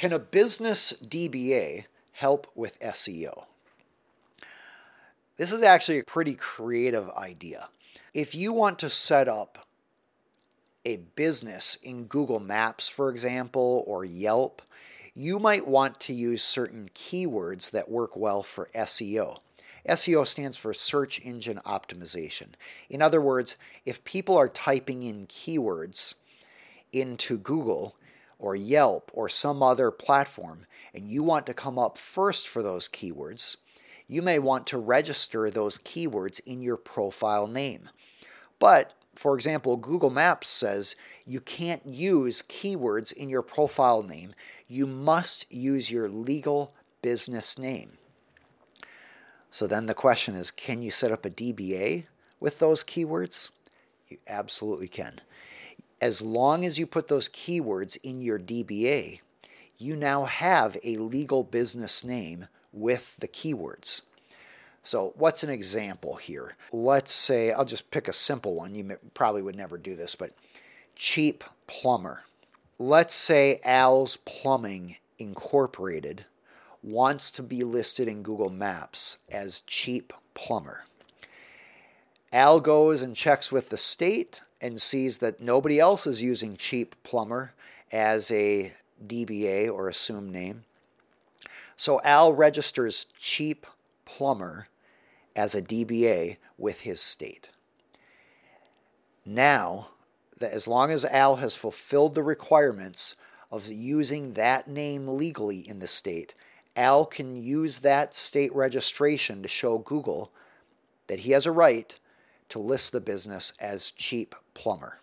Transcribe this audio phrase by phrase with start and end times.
[0.00, 3.44] Can a business DBA help with SEO?
[5.36, 7.68] This is actually a pretty creative idea.
[8.14, 9.66] If you want to set up
[10.86, 14.62] a business in Google Maps, for example, or Yelp,
[15.14, 19.36] you might want to use certain keywords that work well for SEO.
[19.86, 22.52] SEO stands for search engine optimization.
[22.88, 26.14] In other words, if people are typing in keywords
[26.90, 27.96] into Google
[28.40, 32.88] or Yelp or some other platform and you want to come up first for those
[32.88, 33.56] keywords,
[34.08, 37.90] you may want to register those keywords in your profile name.
[38.58, 40.96] But for example, Google Maps says
[41.26, 44.32] you can't use keywords in your profile name.
[44.66, 47.98] You must use your legal business name.
[49.50, 52.06] So then the question is can you set up a DBA
[52.40, 53.50] with those keywords?
[54.08, 55.20] You absolutely can.
[56.00, 59.20] As long as you put those keywords in your DBA,
[59.76, 64.02] you now have a legal business name with the keywords.
[64.82, 66.56] So, what's an example here?
[66.72, 68.74] Let's say, I'll just pick a simple one.
[68.74, 70.32] You probably would never do this, but
[70.94, 72.24] cheap plumber.
[72.78, 76.24] Let's say Al's Plumbing Incorporated
[76.82, 80.86] wants to be listed in Google Maps as cheap plumber.
[82.32, 86.94] Al goes and checks with the state and sees that nobody else is using cheap
[87.02, 87.52] plumber
[87.92, 88.72] as a
[89.04, 90.64] DBA or assumed name.
[91.76, 93.66] So Al registers cheap
[94.04, 94.66] plumber
[95.34, 97.50] as a DBA with his state.
[99.24, 99.88] Now,
[100.40, 103.14] as long as Al has fulfilled the requirements
[103.50, 106.34] of using that name legally in the state,
[106.76, 110.30] Al can use that state registration to show Google
[111.06, 111.98] that he has a right
[112.50, 115.00] to list the business as cheap plumber.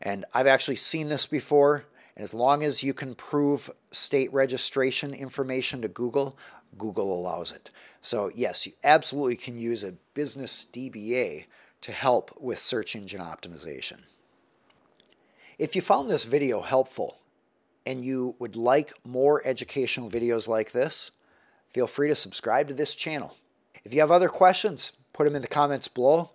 [0.00, 1.84] And I've actually seen this before.
[2.16, 6.38] And as long as you can prove state registration information to Google,
[6.76, 7.70] Google allows it.
[8.00, 11.46] So, yes, you absolutely can use a business DBA
[11.80, 14.02] to help with search engine optimization.
[15.58, 17.18] If you found this video helpful
[17.86, 21.10] and you would like more educational videos like this,
[21.70, 23.36] feel free to subscribe to this channel.
[23.84, 26.32] If you have other questions, put them in the comments below.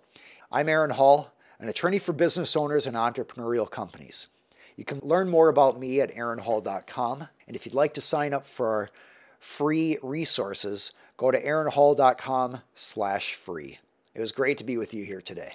[0.50, 4.26] I'm Aaron Hall, an attorney for business owners and entrepreneurial companies.
[4.74, 7.28] You can learn more about me at aaronhall.com.
[7.46, 8.90] And if you'd like to sign up for our
[9.38, 13.78] free resources, go to aaronhall.com slash free.
[14.14, 15.52] It was great to be with you here today.